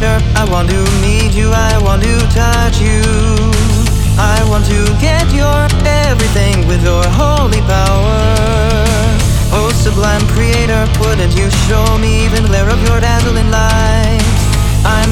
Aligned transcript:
later. 0.00 0.18
I 0.34 0.44
want 0.50 0.68
to 0.70 0.80
meet 1.00 1.32
you, 1.34 1.50
I 1.52 1.78
want 1.82 2.02
to 2.02 2.18
touch 2.32 2.80
you. 2.80 3.02
I 4.18 4.38
want 4.48 4.64
to 4.66 4.80
get 5.00 5.26
your 5.32 5.68
everything 5.84 6.66
with 6.66 6.82
your 6.82 7.04
holy 7.20 7.60
power. 7.62 8.16
Oh, 9.52 9.70
sublime 9.74 10.26
creator, 10.28 10.86
wouldn't 11.00 11.36
you 11.36 11.50
show 11.68 11.98
me 11.98 12.24
even 12.24 12.46
glare 12.46 12.68
of 12.68 12.80
your 12.88 13.00
dazzling 13.00 13.50
light? 13.50 14.22
I'm. 14.84 15.10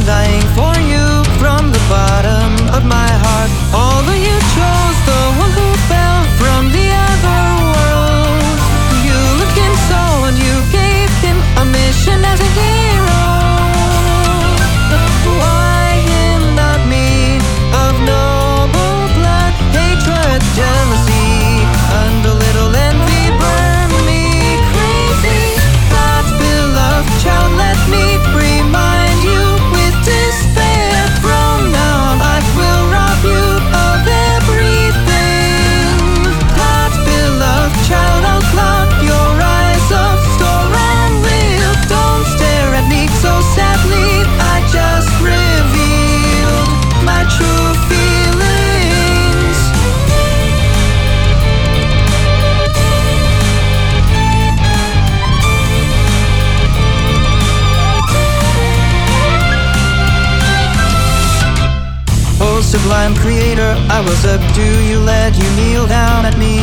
sublime 62.69 63.15
creator 63.15 63.73
I 63.89 64.01
was 64.05 64.27
up 64.27 64.43
you 64.61 65.01
let 65.01 65.33
you 65.41 65.49
kneel 65.57 65.87
down 65.87 66.27
at 66.27 66.37
me. 66.37 66.61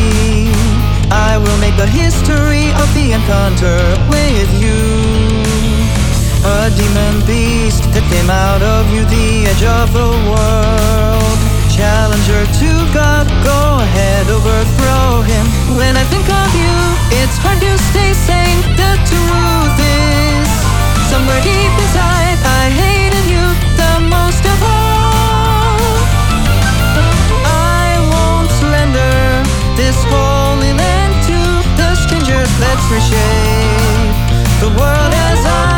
I 1.10 1.34
will 1.36 1.58
make 1.58 1.74
the 1.74 1.90
history 1.90 2.70
of 2.78 2.86
the 2.94 3.10
encounter 3.18 3.78
with 4.06 4.50
you. 4.54 4.78
A 6.46 6.70
demon 6.78 7.26
beast 7.26 7.82
that 7.90 8.06
came 8.06 8.30
out 8.30 8.62
of 8.62 8.86
you 8.94 9.02
the 9.02 9.50
edge 9.50 9.66
of 9.66 9.90
the 9.90 10.10
world. 10.30 11.38
Challenger 11.74 12.42
to 12.62 12.70
God, 12.94 13.26
go 13.42 13.82
ahead, 13.82 14.30
overthrow 14.30 15.26
him. 15.26 15.55
Let's 32.60 32.86
reshape 32.90 34.16
the 34.60 34.68
world 34.78 35.12
as 35.14 35.44
I 35.44 35.75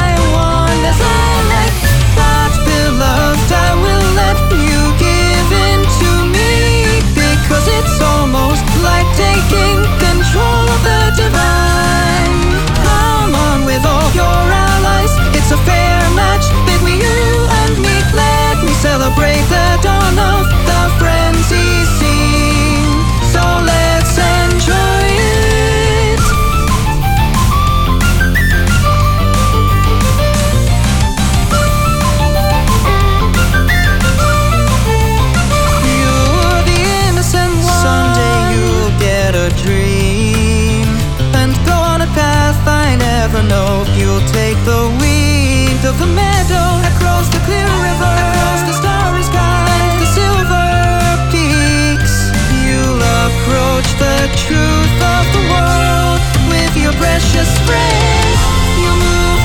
truth 54.36 54.98
of 55.16 55.24
the 55.32 55.42
world 55.52 56.20
with 56.48 56.76
your 56.76 56.92
precious 56.92 57.50
friends. 57.66 58.38
You 58.80 58.90
move. 58.90 59.37